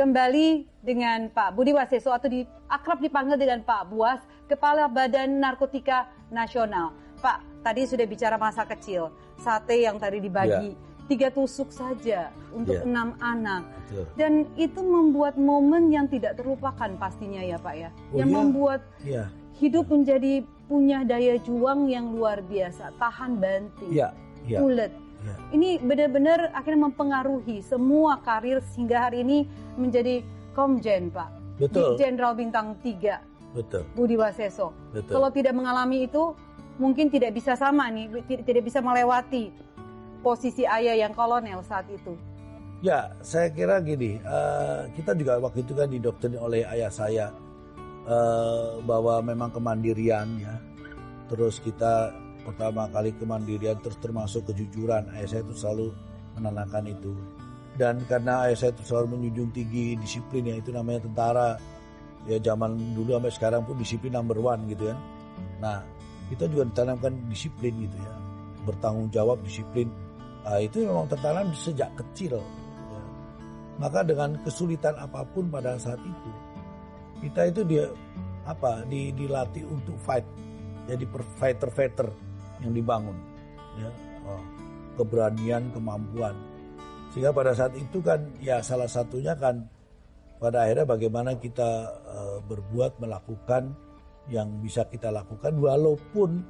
[0.00, 6.08] kembali dengan Pak Budi Waseso atau di, akrab dipanggil dengan Pak Buas, Kepala Badan Narkotika
[6.32, 6.96] Nasional.
[7.20, 10.72] Pak, tadi sudah bicara masa kecil, sate yang tadi dibagi.
[10.72, 10.88] Ya.
[11.04, 12.86] Tiga tusuk saja untuk ya.
[12.86, 14.06] enam anak, Betul.
[14.14, 18.36] dan itu membuat momen yang tidak terlupakan pastinya ya Pak ya, oh, yang ya.
[18.38, 19.24] membuat ya.
[19.58, 24.14] hidup menjadi punya daya juang yang luar biasa, tahan banting, ya.
[24.46, 24.62] Ya.
[24.62, 25.34] ulet, Ya.
[25.52, 29.38] Ini benar-benar akhirnya mempengaruhi semua karir sehingga hari ini
[29.76, 30.24] menjadi
[30.56, 31.28] komjen, Pak.
[31.60, 32.00] Betul.
[32.00, 33.20] Jenderal bintang 3.
[33.52, 33.84] Betul.
[33.92, 34.72] Budi Waseso.
[34.94, 35.12] Betul.
[35.20, 36.32] Kalau tidak mengalami itu,
[36.80, 39.52] mungkin tidak bisa sama nih, tidak bisa melewati
[40.24, 42.16] posisi ayah yang kolonel saat itu.
[42.80, 47.26] Ya, saya kira gini, uh, kita juga waktu itu kan didoktrin oleh ayah saya
[48.08, 50.56] uh, bahwa memang kemandirian ya,
[51.28, 52.08] terus kita
[52.50, 55.86] pertama kali kemandirian terus termasuk kejujuran ayah saya itu selalu
[56.34, 57.14] menanamkan itu.
[57.78, 61.50] Dan karena ayah saya itu selalu menjunjung tinggi disiplin ya itu namanya tentara.
[62.28, 64.96] Ya zaman dulu sampai sekarang pun disiplin number one gitu ya.
[65.62, 65.80] Nah
[66.28, 68.12] kita juga ditanamkan disiplin gitu ya.
[68.68, 69.88] Bertanggung jawab disiplin.
[70.40, 72.44] Nah, itu memang tertanam sejak kecil ya.
[73.76, 76.30] maka dengan kesulitan apa pun pada saat itu
[77.20, 77.84] kita itu dia
[78.48, 80.24] apa di, dilatih untuk fight.
[80.88, 81.04] Jadi
[81.36, 82.08] fighter fighter
[82.60, 83.16] yang dibangun
[83.80, 83.90] ya.
[84.28, 84.42] Oh,
[85.00, 86.36] keberanian kemampuan.
[87.10, 89.66] Sehingga pada saat itu kan ya salah satunya kan
[90.38, 93.74] pada akhirnya bagaimana kita uh, berbuat melakukan
[94.30, 96.40] yang bisa kita lakukan walaupun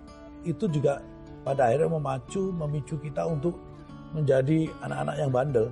[0.44, 1.00] itu juga
[1.42, 3.56] pada akhirnya memacu memicu kita untuk
[4.12, 5.66] menjadi anak-anak yang bandel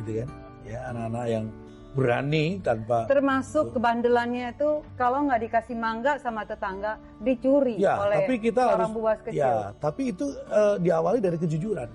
[0.00, 0.28] gitu kan.
[0.64, 1.44] Ya anak-anak yang
[1.90, 8.34] berani tanpa termasuk kebandelannya itu kalau nggak dikasih mangga sama tetangga dicuri ya, oleh tapi
[8.38, 9.42] kita orang harus, buas kecil.
[9.42, 11.90] Ya, tapi itu uh, diawali dari kejujuran.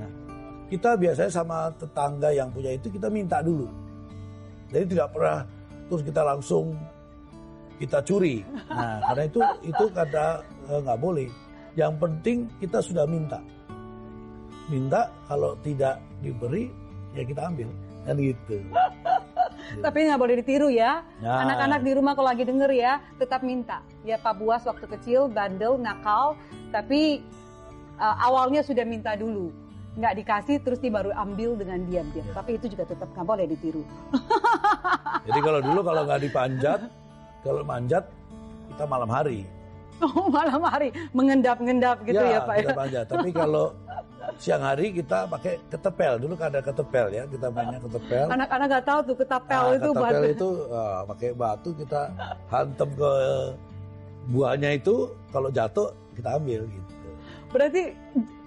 [0.00, 0.10] Nah,
[0.72, 3.68] kita biasanya sama tetangga yang punya itu kita minta dulu.
[4.72, 5.44] Jadi tidak pernah
[5.92, 6.72] terus kita langsung
[7.76, 8.40] kita curi.
[8.72, 10.24] Nah, karena itu itu kata
[10.72, 11.28] eh, nggak uh, boleh.
[11.76, 13.44] Yang penting kita sudah minta.
[14.72, 16.72] Minta kalau tidak diberi
[17.12, 17.68] ya kita ambil
[18.02, 18.56] kan gitu.
[19.80, 21.06] Tapi nggak boleh ditiru ya.
[21.22, 21.46] Nah.
[21.46, 23.80] Anak-anak di rumah kalau lagi denger ya, tetap minta.
[24.02, 26.34] Ya Pak Buas waktu kecil bandel, nakal,
[26.74, 27.22] tapi
[27.98, 29.52] uh, awalnya sudah minta dulu.
[29.92, 32.24] Nggak dikasih terus dia baru ambil dengan diam-diam.
[32.24, 32.32] Ya.
[32.32, 33.84] Tapi itu juga tetap nggak boleh ditiru.
[35.28, 36.80] Jadi kalau dulu kalau nggak dipanjat,
[37.44, 38.04] kalau manjat
[38.72, 39.44] kita malam hari.
[40.02, 42.74] Oh malam hari mengendap-ngendap gitu ya, ya Pak ya.
[42.74, 43.04] Panjat.
[43.06, 43.70] Tapi kalau
[44.38, 46.12] siang hari kita pakai ketepel.
[46.22, 48.26] Dulu kan ada ketepel ya kita mainnya ketepel.
[48.30, 50.32] Anak-anak nggak tahu tuh ketapel nah, itu ketepel batu.
[50.34, 52.00] itu uh, pakai batu kita
[52.48, 53.12] hantem ke
[54.30, 54.94] buahnya itu.
[55.32, 56.92] Kalau jatuh kita ambil gitu.
[57.52, 57.82] Berarti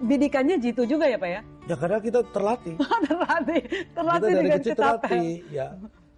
[0.01, 1.41] didikannya jitu juga ya pak ya?
[1.65, 2.75] Ya karena kita terlatih.
[3.09, 3.61] Terlatih.
[3.93, 5.09] Terlatih kita dari dengan kecil ketapel.
[5.09, 5.67] terlatih ya.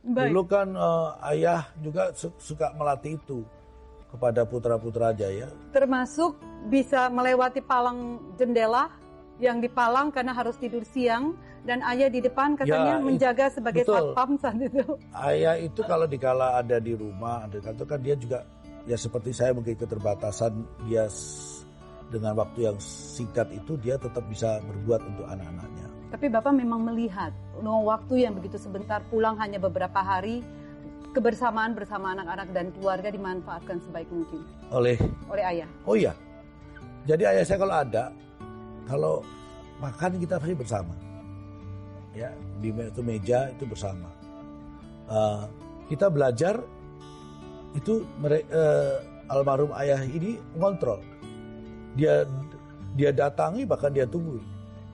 [0.08, 0.32] Baik.
[0.32, 3.44] dulu kan uh, ayah juga suka melatih itu
[4.08, 6.40] kepada putra-putra aja ya termasuk
[6.72, 8.88] bisa melewati palang jendela
[9.38, 14.40] yang dipalang karena harus tidur siang dan ayah di depan katanya ya, menjaga sebagai satpam
[14.42, 14.98] saat itu.
[15.14, 18.42] Ayah itu kalau dikala ada di rumah, ada kantor kan dia juga
[18.88, 21.06] ya seperti saya mungkin keterbatasan dia
[22.08, 25.86] dengan waktu yang singkat itu dia tetap bisa berbuat untuk anak-anaknya.
[26.08, 30.40] Tapi Bapak memang melihat no, waktu yang begitu sebentar pulang hanya beberapa hari
[31.12, 34.42] kebersamaan bersama anak-anak dan keluarga dimanfaatkan sebaik mungkin.
[34.72, 34.96] Oleh
[35.28, 35.70] oleh ayah.
[35.84, 36.16] Oh iya.
[37.04, 38.12] Jadi ayah saya kalau ada
[38.88, 39.22] kalau
[39.84, 40.96] makan kita pasti bersama.
[42.18, 42.34] Ya,
[42.64, 44.10] di itu meja itu bersama.
[45.06, 45.46] Uh,
[45.86, 46.66] kita belajar
[47.78, 48.96] itu uh,
[49.30, 50.98] almarhum ayah ini ngontrol.
[51.94, 52.26] Dia
[52.98, 54.42] dia datangi bahkan dia tunggu.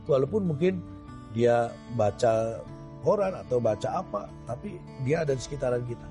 [0.03, 0.83] Walaupun mungkin
[1.31, 2.59] dia baca
[3.07, 4.75] koran atau baca apa, tapi
[5.07, 6.07] dia ada di sekitaran kita.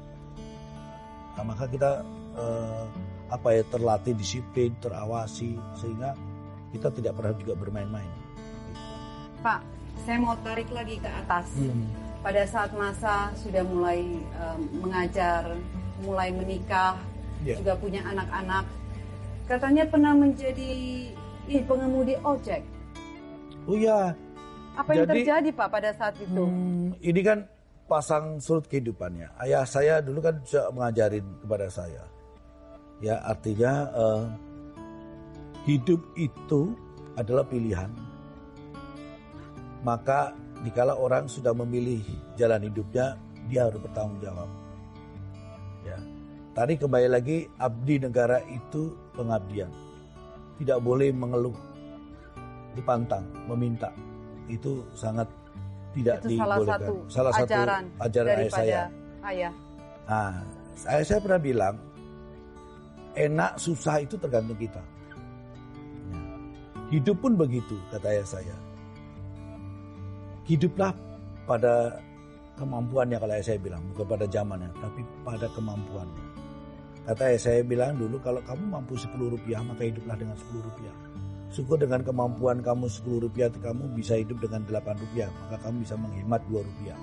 [1.37, 2.01] Nah, maka kita
[2.37, 2.89] uh,
[3.29, 6.17] apa ya terlatih disiplin, terawasi sehingga
[6.73, 8.11] kita tidak pernah juga bermain-main.
[9.45, 9.61] Pak,
[10.03, 11.47] saya mau tarik lagi ke atas.
[11.61, 11.87] Hmm.
[12.23, 14.07] Pada saat masa sudah mulai
[14.39, 15.59] um, mengajar,
[16.07, 16.95] mulai menikah,
[17.43, 17.59] yeah.
[17.59, 18.65] juga punya anak-anak,
[19.51, 20.71] katanya pernah menjadi
[21.51, 22.63] ini pengemudi ojek.
[23.67, 24.15] Oh iya.
[24.79, 26.43] Apa Jadi, yang terjadi Pak pada saat itu?
[26.43, 27.45] Hmm, ini kan
[27.91, 29.29] pasang surut kehidupannya.
[29.37, 32.03] Ayah saya dulu kan bisa mengajarin kepada saya.
[33.03, 34.25] Ya artinya uh,
[35.67, 36.75] hidup itu
[37.15, 37.91] adalah pilihan.
[39.83, 42.03] Maka dikala orang sudah memilih
[42.39, 43.19] jalan hidupnya,
[43.51, 44.47] dia harus bertanggung jawab.
[45.83, 45.99] Ya.
[46.55, 49.71] Tadi kembali lagi abdi negara itu pengabdian.
[50.63, 51.57] Tidak boleh mengeluh,
[52.79, 53.91] dipantang, meminta.
[54.47, 55.27] Itu sangat
[55.93, 56.81] tidak Itu salah dibolehkan.
[56.81, 58.83] satu salah satu ajaran ajaran ayah saya.
[59.29, 59.53] ayah.
[60.09, 60.35] Nah,
[60.89, 61.75] ayah saya pernah bilang,
[63.19, 64.83] enak susah itu tergantung kita.
[66.93, 68.57] Hidup pun begitu, kata ayah saya.
[70.45, 70.93] Hiduplah
[71.49, 71.97] pada
[72.61, 76.25] kemampuannya kalau ayah saya bilang, bukan pada zamannya, tapi pada kemampuannya.
[77.09, 80.95] Kata ayah saya bilang dulu, kalau kamu mampu 10 rupiah, maka hiduplah dengan 10 rupiah.
[81.49, 85.97] Syukur dengan kemampuan kamu 10 rupiah, kamu bisa hidup dengan 8 rupiah, maka kamu bisa
[85.97, 86.97] menghemat 2 rupiah.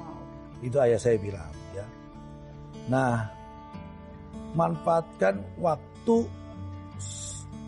[0.61, 1.85] Itu ayah saya bilang, ya.
[2.93, 3.25] Nah,
[4.53, 6.29] manfaatkan waktu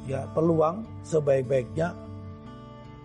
[0.10, 1.94] ya peluang sebaik-baiknya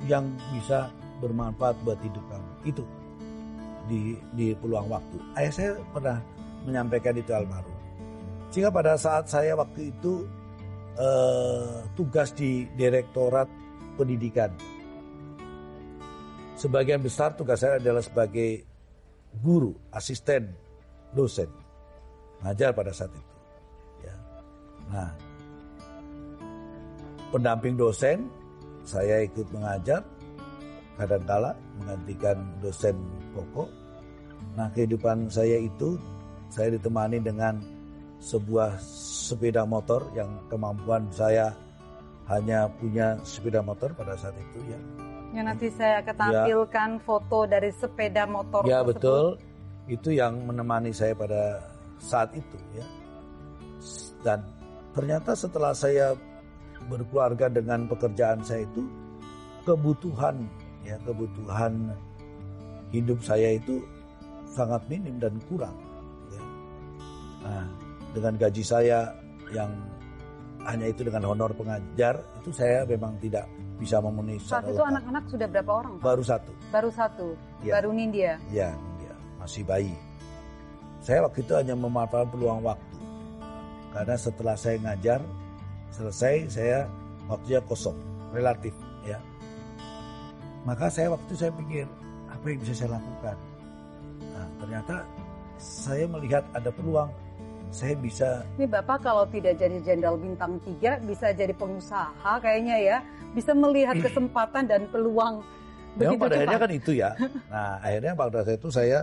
[0.04, 0.92] yang bisa
[1.24, 2.50] bermanfaat buat hidup kamu.
[2.68, 2.84] Itu
[3.88, 5.16] di di peluang waktu.
[5.38, 6.18] Ayah saya pernah
[6.68, 7.72] menyampaikan itu almarhum.
[8.52, 10.28] Sehingga pada saat saya waktu itu
[10.98, 13.48] eh, tugas di Direktorat
[13.96, 14.52] Pendidikan.
[16.56, 18.64] Sebagian besar tugas saya adalah sebagai
[19.44, 20.52] guru, asisten,
[21.12, 21.48] dosen.
[22.44, 23.34] Ngajar pada saat itu.
[24.04, 24.16] Ya.
[24.88, 25.10] Nah,
[27.32, 28.28] pendamping dosen,
[28.86, 30.00] saya ikut mengajar,
[30.96, 31.52] kadangkala
[31.82, 32.96] menggantikan dosen
[33.34, 33.68] pokok.
[34.54, 35.98] Nah, kehidupan saya itu
[36.48, 37.60] saya ditemani dengan
[38.22, 38.80] sebuah
[39.26, 41.52] sepeda motor yang kemampuan saya
[42.30, 44.80] hanya punya sepeda motor pada saat itu ya.
[45.36, 48.88] Yang nanti saya akan tampilkan foto dari sepeda motor Ya tersebut.
[48.96, 49.24] betul,
[49.90, 51.60] itu yang menemani saya pada
[52.00, 52.86] saat itu ya.
[54.24, 54.42] Dan
[54.96, 56.16] ternyata setelah saya
[56.86, 58.86] berkeluarga dengan pekerjaan saya itu
[59.66, 60.46] kebutuhan
[60.86, 61.90] ya kebutuhan
[62.94, 63.82] hidup saya itu
[64.46, 65.74] sangat minim dan kurang.
[66.30, 66.42] ya.
[67.42, 67.66] Nah,
[68.14, 69.10] dengan gaji saya
[69.50, 69.70] yang
[70.66, 73.46] hanya itu dengan honor pengajar itu saya memang tidak
[73.76, 75.92] bisa memenuhi Saat itu anak-anak sudah berapa orang?
[76.00, 76.04] Pak?
[76.06, 76.52] baru satu.
[76.72, 77.28] Baru satu.
[77.62, 77.78] Ya.
[77.78, 78.40] Baru Nindya.
[78.50, 78.70] Ya,
[79.02, 79.94] ya, masih bayi.
[81.04, 82.96] Saya waktu itu hanya memanfaatkan peluang waktu.
[83.94, 85.20] Karena setelah saya ngajar,
[85.92, 86.78] selesai saya
[87.26, 87.98] waktunya kosong,
[88.32, 88.72] relatif
[89.06, 89.18] ya.
[90.66, 91.86] Maka saya waktu itu saya pikir,
[92.26, 93.36] apa yang bisa saya lakukan?
[94.34, 94.94] Nah, ternyata
[95.56, 97.10] saya melihat ada peluang.
[97.74, 102.96] Saya bisa Ini Bapak kalau tidak jadi jenderal bintang 3 bisa jadi pengusaha kayaknya ya.
[103.34, 105.42] Bisa melihat kesempatan dan peluang
[105.98, 106.64] Memang pada akhirnya cepat.
[106.68, 107.10] kan itu ya.
[107.52, 108.98] Nah akhirnya pada saat itu saya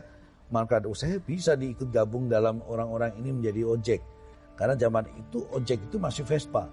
[0.54, 4.02] mengangkat, oh saya bisa diikut gabung dalam orang-orang ini menjadi ojek.
[4.54, 6.70] Karena zaman itu ojek itu masih Vespa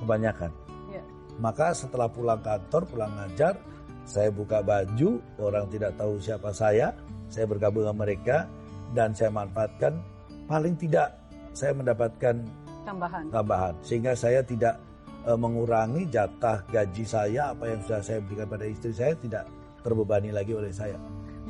[0.00, 0.50] kebanyakan.
[0.88, 1.02] Ya.
[1.36, 3.60] Maka setelah pulang kantor, pulang ngajar,
[4.08, 6.96] saya buka baju, orang tidak tahu siapa saya,
[7.28, 8.48] saya bergabung dengan mereka
[8.96, 10.00] dan saya manfaatkan
[10.48, 11.12] paling tidak
[11.52, 12.40] saya mendapatkan
[12.88, 13.24] tambahan.
[13.28, 14.80] tambahan sehingga saya tidak
[15.28, 19.44] eh, mengurangi jatah gaji saya apa yang sudah saya berikan pada istri saya tidak
[19.84, 20.96] terbebani lagi oleh saya.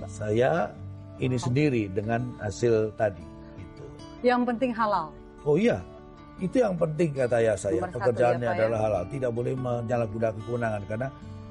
[0.06, 0.70] Saya
[1.19, 3.23] ini sendiri dengan hasil tadi.
[3.58, 3.85] Gitu.
[4.23, 5.11] Yang penting halal.
[5.43, 5.79] Oh iya,
[6.38, 7.79] itu yang penting kata ya saya.
[7.79, 8.58] Nomor satu Pekerjaannya ya, ya.
[8.58, 11.08] adalah halal, tidak boleh menyalahgunakan kewenangan karena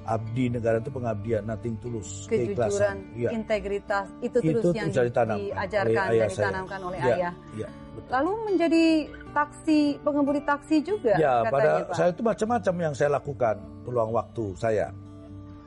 [0.08, 3.30] abdi negara itu pengabdian, nothing tulus, Kejujuran, Iya.
[3.36, 6.46] integritas itu terus Itu yang diajarkan oleh dan ayah saya.
[6.48, 7.34] ditanamkan oleh Iya, ayah.
[7.52, 8.10] Iya, betul.
[8.16, 8.84] Lalu menjadi
[9.36, 11.96] taksi pengemudi taksi juga Ya, katanya pada Pak.
[11.96, 14.88] saya itu macam-macam yang saya lakukan peluang waktu saya.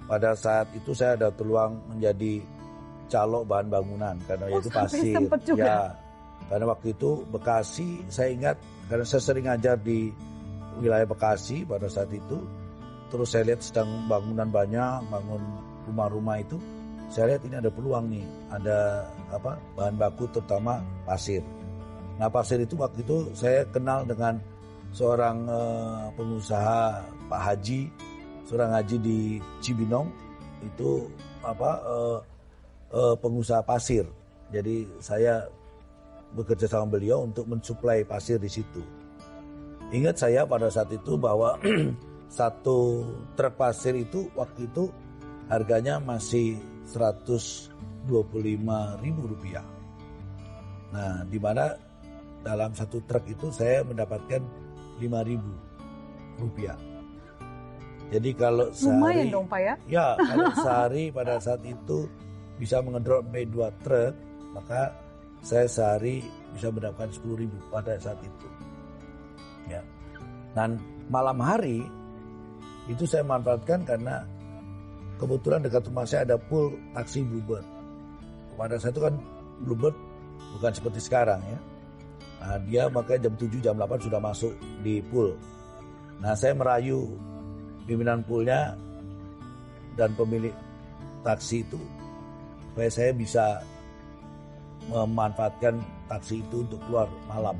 [0.08, 2.40] Pada saat itu saya ada peluang menjadi
[3.06, 4.68] calok bahan bangunan karena Oh, itu
[5.46, 5.64] juga.
[5.68, 5.78] Ya,
[6.50, 8.58] karena waktu itu Bekasi saya ingat
[8.90, 10.10] karena saya sering ngajar di
[10.82, 12.42] wilayah Bekasi pada saat itu.
[13.10, 15.42] Terus saya lihat sedang bangunan banyak, bangun
[15.86, 16.58] rumah-rumah itu.
[17.10, 21.42] Saya lihat ini ada peluang nih, ada apa bahan baku terutama pasir.
[22.18, 24.38] Nah pasir itu waktu itu saya kenal dengan
[24.90, 27.90] seorang eh, pengusaha Pak Haji,
[28.46, 29.18] seorang haji di
[29.62, 30.06] Cibinong
[30.62, 31.06] itu
[31.42, 32.18] apa eh,
[32.94, 34.06] eh, pengusaha pasir.
[34.54, 35.46] Jadi saya
[36.34, 38.82] bekerja sama beliau untuk mensuplai pasir di situ.
[39.90, 41.58] Ingat saya pada saat itu bahwa
[42.30, 43.02] satu
[43.34, 44.86] truk pasir itu waktu itu
[45.50, 48.06] harganya masih 125
[49.02, 49.66] ribu rupiah.
[50.94, 51.74] Nah, di mana
[52.46, 54.42] dalam satu truk itu saya mendapatkan
[55.02, 55.52] 5 ribu
[56.38, 56.78] rupiah.
[58.10, 59.74] Jadi kalau Lumayan sehari, dong Pak ya.
[59.86, 62.10] ya kalau sehari pada saat itu
[62.58, 64.14] bisa mengedrop sampai dua truk,
[64.50, 64.90] maka
[65.40, 68.48] saya sehari bisa mendapatkan 10 ribu pada saat itu.
[69.68, 69.80] Ya.
[70.52, 70.76] Dan
[71.08, 71.84] malam hari
[72.90, 74.26] itu saya manfaatkan karena
[75.16, 77.64] kebetulan dekat rumah saya ada pool taksi Bluebird.
[78.58, 79.14] Pada saat itu kan
[79.64, 79.96] Bluebird
[80.58, 81.58] bukan seperti sekarang ya.
[82.40, 85.36] Nah, dia makanya jam 7 jam 8 sudah masuk di pool.
[86.20, 87.16] Nah saya merayu
[87.88, 88.76] pimpinan poolnya
[89.96, 90.52] dan pemilik
[91.24, 91.80] taksi itu
[92.70, 93.60] supaya saya bisa
[94.86, 97.56] memanfaatkan taksi itu untuk keluar malam.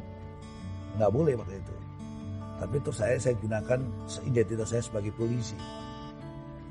[0.96, 1.74] Nggak boleh pakai itu.
[2.56, 3.80] Tapi terus saya saya gunakan
[4.22, 5.56] identitas saya sebagai polisi.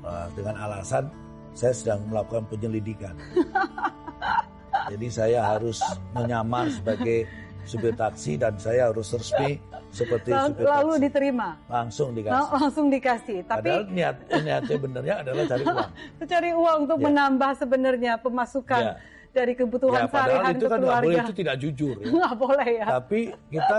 [0.00, 1.10] Nah, dengan alasan
[1.52, 3.14] saya sedang melakukan penyelidikan.
[4.90, 5.78] Jadi saya harus
[6.10, 7.26] menyamar sebagai
[7.62, 11.04] supir taksi dan saya harus resmi seperti Lalu, supir lalu taksi.
[11.04, 11.48] diterima.
[11.68, 12.50] Langsung Lang- dikasih.
[12.56, 13.38] Langsung dikasih.
[13.44, 15.90] Tapi Padahal niat niatnya benernya adalah cari uang.
[16.32, 17.04] cari uang untuk Ya.
[17.04, 18.94] menambah sebenarnya pemasukan Ya.
[19.30, 21.00] Dari kebutuhan Ya, sehari-hari itu kan keluarga.
[21.00, 21.94] boleh itu tidak jujur.
[21.96, 22.06] Ya.
[22.16, 22.86] Nggak boleh ya.
[22.90, 23.76] Tapi kita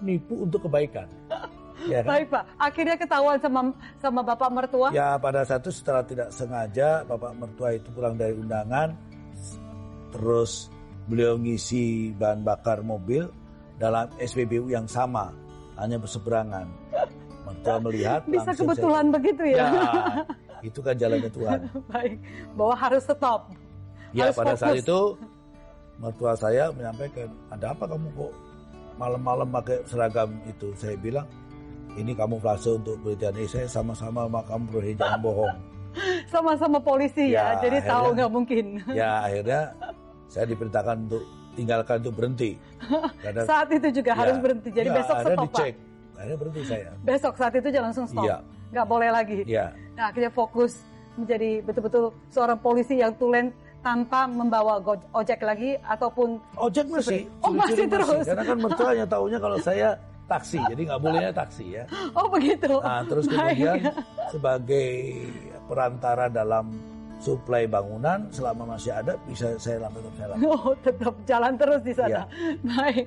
[0.00, 1.08] nipu untuk kebaikan.
[1.82, 2.10] Ya kan?
[2.14, 3.60] Baik Pak, akhirnya ketahuan sama
[3.98, 4.88] sama bapak mertua.
[4.92, 8.94] Ya pada saat itu setelah tidak sengaja bapak mertua itu pulang dari undangan,
[10.10, 10.70] terus
[11.04, 13.26] beliau ngisi bahan bakar mobil
[13.76, 15.34] dalam SPBU yang sama,
[15.74, 16.70] hanya berseberangan.
[17.42, 19.58] Mertua melihat Bisa kebetulan saya- begitu ya.
[19.58, 19.90] Ya,
[20.62, 21.58] itu kan jalannya Tuhan.
[21.90, 22.14] Baik,
[22.54, 23.50] bahwa harus stop.
[24.12, 24.84] Ya Harus pada saat fokus.
[24.84, 24.98] itu
[25.96, 28.32] mertua saya menyampaikan, ada apa kamu kok
[28.94, 30.68] malam-malam pakai seragam itu?
[30.74, 31.24] Saya bilang,
[31.94, 33.46] ini kamu flase untuk penelitian ini.
[33.46, 35.56] Saya sama-sama sama kamu bro, jangan bohong.
[36.32, 38.64] Sama-sama polisi ya, Ya, jadi tahu akhirnya- nggak mungkin.
[38.88, 39.60] Ya akhirnya
[40.24, 42.50] saya diperintahkan untuk tinggalkan untuk berhenti.
[43.18, 44.68] Karena Saat itu juga ya, harus berhenti.
[44.72, 45.52] Jadi ya, besok akhirnya stop Pak.
[45.52, 45.74] dicek.
[46.12, 46.90] Akhirnya berhenti saya.
[47.02, 48.24] Besok saat itu jangan langsung stop.
[48.24, 48.36] Iya.
[48.72, 49.38] Nggak boleh lagi.
[49.44, 50.72] Ya, Nah akhirnya fokus
[51.12, 54.78] menjadi betul-betul seorang polisi yang tulen tanpa membawa
[55.12, 57.26] ojek lagi ataupun ojek masih.
[57.42, 58.24] Oh, masih terus.
[58.24, 59.98] Karena kan mertua hanya taunya kalau saya
[60.30, 61.84] taksi, jadi nggak bolehnya taksi ya.
[62.18, 62.78] oh begitu.
[62.78, 63.36] Nah, terus Baik.
[63.36, 63.78] kemudian
[64.30, 64.90] sebagai
[65.66, 66.70] perantara dalam
[67.22, 70.50] suplai bangunan selama masih ada bisa saya lakukan saya lakukan.
[70.50, 72.08] Oh, tetap jalan terus di sana.
[72.08, 72.22] Iya.
[72.62, 73.06] Baik.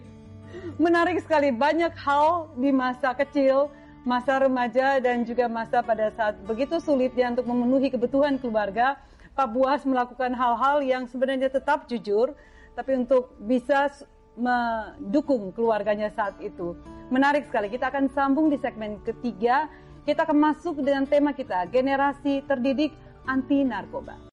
[0.79, 3.71] Menarik sekali banyak hal di masa kecil,
[4.07, 8.99] masa remaja dan juga masa pada saat begitu sulitnya untuk memenuhi kebutuhan keluarga.
[9.35, 12.31] Pak Buas melakukan hal-hal yang sebenarnya tetap jujur,
[12.71, 13.91] tapi untuk bisa
[14.39, 16.75] mendukung keluarganya saat itu.
[17.11, 17.67] Menarik sekali.
[17.67, 19.67] Kita akan sambung di segmen ketiga.
[20.07, 22.93] Kita akan masuk dengan tema kita, generasi terdidik
[23.25, 24.24] anti narkoba.